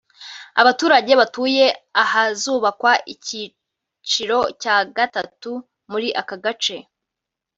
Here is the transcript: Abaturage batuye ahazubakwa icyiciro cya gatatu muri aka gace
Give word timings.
Abaturage 0.61 1.11
batuye 1.21 1.65
ahazubakwa 2.03 2.91
icyiciro 3.13 4.39
cya 4.61 4.77
gatatu 4.95 5.51
muri 5.91 6.07
aka 6.21 6.35
gace 6.43 6.77